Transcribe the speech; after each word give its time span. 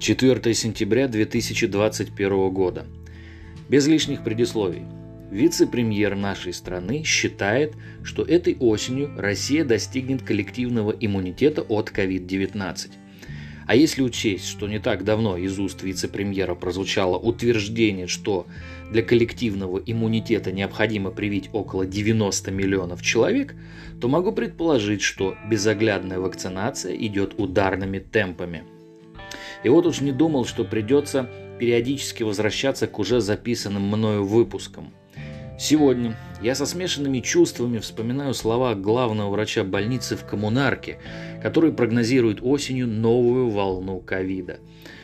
4 0.00 0.54
сентября 0.54 1.08
2021 1.08 2.48
года. 2.48 2.86
Без 3.68 3.86
лишних 3.86 4.24
предисловий. 4.24 4.84
Вице-премьер 5.30 6.16
нашей 6.16 6.54
страны 6.54 7.04
считает, 7.04 7.74
что 8.02 8.22
этой 8.22 8.56
осенью 8.58 9.12
Россия 9.18 9.62
достигнет 9.62 10.22
коллективного 10.22 10.92
иммунитета 10.98 11.60
от 11.60 11.90
COVID-19. 11.90 12.92
А 13.66 13.76
если 13.76 14.00
учесть, 14.00 14.46
что 14.46 14.68
не 14.68 14.78
так 14.78 15.04
давно 15.04 15.36
из 15.36 15.58
уст 15.58 15.82
вице-премьера 15.82 16.54
прозвучало 16.54 17.18
утверждение, 17.18 18.06
что 18.06 18.46
для 18.90 19.02
коллективного 19.02 19.82
иммунитета 19.84 20.50
необходимо 20.50 21.10
привить 21.10 21.50
около 21.52 21.84
90 21.84 22.50
миллионов 22.50 23.02
человек, 23.02 23.54
то 24.00 24.08
могу 24.08 24.32
предположить, 24.32 25.02
что 25.02 25.36
безоглядная 25.50 26.20
вакцинация 26.20 26.96
идет 26.96 27.34
ударными 27.36 27.98
темпами. 27.98 28.64
И 29.62 29.68
вот 29.68 29.86
уж 29.86 30.00
не 30.00 30.12
думал, 30.12 30.44
что 30.44 30.64
придется 30.64 31.28
периодически 31.58 32.22
возвращаться 32.22 32.86
к 32.86 32.98
уже 32.98 33.20
записанным 33.20 33.82
мною 33.82 34.24
выпускам– 34.24 34.94
Сегодня 35.60 36.16
я 36.40 36.54
со 36.54 36.64
смешанными 36.64 37.20
чувствами 37.20 37.80
вспоминаю 37.80 38.32
слова 38.32 38.74
главного 38.74 39.28
врача 39.28 39.62
больницы 39.62 40.16
в 40.16 40.24
Коммунарке, 40.24 40.96
который 41.42 41.70
прогнозирует 41.70 42.38
осенью 42.40 42.86
новую 42.86 43.50
волну 43.50 44.00
ковида. 44.00 44.60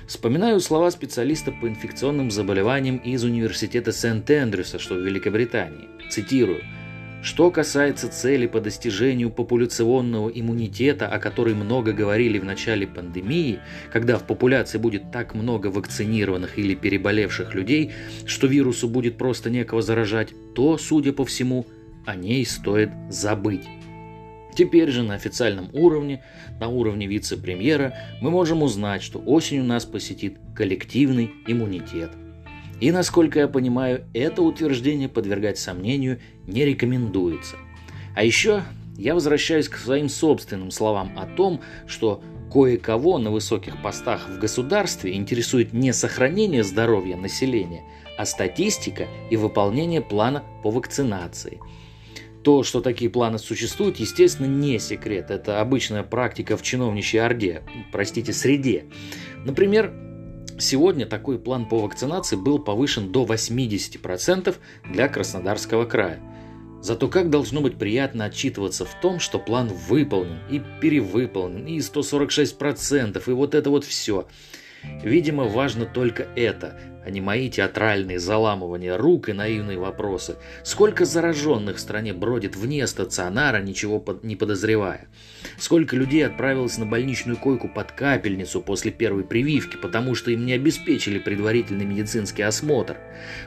Вспоминаю 0.08 0.60
слова 0.60 0.90
специалиста 0.90 1.52
по 1.52 1.68
инфекционным 1.68 2.30
заболеваниям 2.30 2.96
из 2.96 3.22
Университета 3.22 3.92
Сент-Эндрюса, 3.92 4.78
что 4.78 4.94
в 4.94 5.04
Великобритании. 5.04 5.90
Цитирую– 6.08 6.62
что 7.26 7.50
касается 7.50 8.08
цели 8.08 8.46
по 8.46 8.60
достижению 8.60 9.30
популяционного 9.32 10.28
иммунитета, 10.28 11.08
о 11.08 11.18
которой 11.18 11.54
много 11.54 11.92
говорили 11.92 12.38
в 12.38 12.44
начале 12.44 12.86
пандемии, 12.86 13.58
когда 13.92 14.16
в 14.16 14.24
популяции 14.24 14.78
будет 14.78 15.10
так 15.10 15.34
много 15.34 15.66
вакцинированных 15.66 16.56
или 16.56 16.76
переболевших 16.76 17.52
людей, 17.52 17.90
что 18.26 18.46
вирусу 18.46 18.88
будет 18.88 19.18
просто 19.18 19.50
некого 19.50 19.82
заражать, 19.82 20.28
то, 20.54 20.78
судя 20.78 21.12
по 21.12 21.24
всему, 21.24 21.66
о 22.06 22.14
ней 22.14 22.46
стоит 22.46 22.90
забыть. 23.10 23.66
Теперь 24.54 24.90
же 24.90 25.02
на 25.02 25.14
официальном 25.14 25.68
уровне, 25.72 26.22
на 26.60 26.68
уровне 26.68 27.08
вице-премьера, 27.08 27.92
мы 28.20 28.30
можем 28.30 28.62
узнать, 28.62 29.02
что 29.02 29.18
осенью 29.18 29.64
нас 29.64 29.84
посетит 29.84 30.38
коллективный 30.54 31.32
иммунитет– 31.48 32.12
и, 32.80 32.90
насколько 32.90 33.38
я 33.38 33.48
понимаю, 33.48 34.04
это 34.12 34.42
утверждение 34.42 35.08
подвергать 35.08 35.58
сомнению 35.58 36.20
не 36.46 36.64
рекомендуется. 36.64 37.56
А 38.14 38.22
еще 38.22 38.62
я 38.96 39.14
возвращаюсь 39.14 39.68
к 39.68 39.76
своим 39.76 40.08
собственным 40.08 40.70
словам 40.70 41.12
о 41.16 41.26
том, 41.26 41.60
что 41.86 42.22
кое-кого 42.52 43.18
на 43.18 43.30
высоких 43.30 43.82
постах 43.82 44.28
в 44.28 44.38
государстве 44.38 45.14
интересует 45.14 45.72
не 45.72 45.92
сохранение 45.92 46.64
здоровья 46.64 47.16
населения, 47.16 47.82
а 48.16 48.24
статистика 48.24 49.06
и 49.30 49.36
выполнение 49.36 50.00
плана 50.00 50.44
по 50.62 50.70
вакцинации. 50.70 51.60
То, 52.42 52.62
что 52.62 52.80
такие 52.80 53.10
планы 53.10 53.38
существуют, 53.38 53.96
естественно, 53.96 54.46
не 54.46 54.78
секрет. 54.78 55.30
Это 55.30 55.60
обычная 55.60 56.04
практика 56.04 56.56
в 56.56 56.62
чиновничьей 56.62 57.24
орде, 57.24 57.62
простите, 57.90 58.32
среде. 58.32 58.84
Например, 59.44 59.92
Сегодня 60.58 61.04
такой 61.04 61.38
план 61.38 61.68
по 61.68 61.78
вакцинации 61.78 62.36
был 62.36 62.58
повышен 62.58 63.12
до 63.12 63.26
80% 63.26 64.56
для 64.90 65.08
Краснодарского 65.08 65.84
края. 65.84 66.20
Зато 66.80 67.08
как 67.08 67.30
должно 67.30 67.60
быть 67.60 67.76
приятно 67.76 68.24
отчитываться 68.24 68.84
в 68.84 69.00
том, 69.00 69.18
что 69.18 69.38
план 69.38 69.68
выполнен 69.88 70.38
и 70.50 70.62
перевыполнен, 70.80 71.66
и 71.66 71.78
146%, 71.78 73.22
и 73.26 73.32
вот 73.32 73.54
это 73.54 73.68
вот 73.70 73.84
все. 73.84 74.26
Видимо, 75.02 75.44
важно 75.44 75.86
только 75.86 76.26
это, 76.34 76.78
а 77.06 77.10
не 77.10 77.20
мои 77.20 77.48
театральные 77.48 78.18
заламывания 78.18 78.96
рук 78.96 79.28
и 79.28 79.32
наивные 79.32 79.78
вопросы. 79.78 80.34
Сколько 80.64 81.04
зараженных 81.04 81.76
в 81.76 81.80
стране 81.80 82.12
бродит 82.12 82.56
вне 82.56 82.84
стационара, 82.88 83.62
ничего 83.62 84.04
не 84.24 84.34
подозревая? 84.34 85.06
Сколько 85.56 85.94
людей 85.94 86.26
отправилось 86.26 86.78
на 86.78 86.86
больничную 86.86 87.38
койку 87.38 87.68
под 87.68 87.92
капельницу 87.92 88.60
после 88.60 88.90
первой 88.90 89.22
прививки, 89.22 89.76
потому 89.76 90.16
что 90.16 90.32
им 90.32 90.44
не 90.44 90.54
обеспечили 90.54 91.20
предварительный 91.20 91.84
медицинский 91.84 92.42
осмотр? 92.42 92.96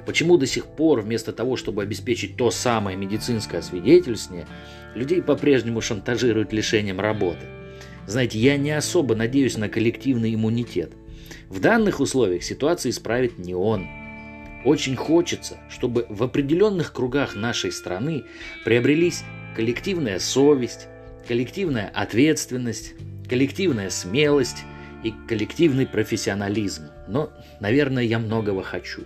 Почему 0.05 0.37
до 0.37 0.45
сих 0.45 0.65
пор 0.65 1.01
вместо 1.01 1.33
того, 1.33 1.57
чтобы 1.57 1.83
обеспечить 1.83 2.37
то 2.37 2.51
самое 2.51 2.95
медицинское 2.95 3.57
освидетельствование, 3.57 4.47
людей 4.95 5.21
по-прежнему 5.21 5.81
шантажируют 5.81 6.53
лишением 6.53 7.01
работы? 7.01 7.45
Знаете, 8.07 8.39
я 8.39 8.55
не 8.55 8.71
особо 8.71 9.15
надеюсь 9.15 9.57
на 9.57 9.67
коллективный 9.67 10.33
иммунитет. 10.33 10.93
В 11.49 11.59
данных 11.59 11.99
условиях 11.99 12.43
ситуацию 12.43 12.91
исправит 12.91 13.37
не 13.39 13.55
он. 13.55 13.87
Очень 14.65 14.95
хочется, 14.95 15.57
чтобы 15.69 16.05
в 16.09 16.21
определенных 16.21 16.93
кругах 16.93 17.35
нашей 17.35 17.71
страны 17.71 18.23
приобрелись 18.65 19.23
коллективная 19.55 20.19
совесть, 20.19 20.87
коллективная 21.27 21.89
ответственность, 21.93 22.93
коллективная 23.27 23.89
смелость 23.89 24.63
и 25.03 25.13
коллективный 25.27 25.87
профессионализм. 25.87 26.89
Но, 27.07 27.31
наверное, 27.59 28.03
я 28.03 28.19
многого 28.19 28.63
хочу. 28.63 29.03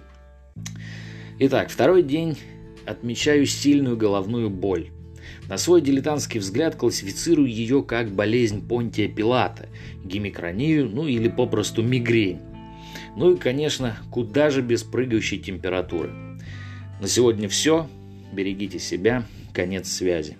Итак, 1.39 1.69
второй 1.69 2.03
день 2.03 2.37
отмечаю 2.85 3.45
сильную 3.45 3.97
головную 3.97 4.49
боль. 4.49 4.89
На 5.47 5.57
свой 5.57 5.81
дилетантский 5.81 6.39
взгляд 6.39 6.75
классифицирую 6.75 7.47
ее 7.47 7.83
как 7.83 8.11
болезнь 8.11 8.67
Понтия 8.67 9.07
Пилата, 9.07 9.67
гемикронию, 10.03 10.89
ну 10.89 11.07
или 11.07 11.27
попросту 11.27 11.83
мигрень. 11.83 12.39
Ну 13.15 13.33
и, 13.33 13.37
конечно, 13.37 13.97
куда 14.11 14.49
же 14.49 14.61
без 14.61 14.83
прыгающей 14.83 15.37
температуры. 15.37 16.11
На 16.99 17.07
сегодня 17.07 17.49
все. 17.49 17.87
Берегите 18.31 18.79
себя. 18.79 19.25
Конец 19.53 19.91
связи. 19.91 20.37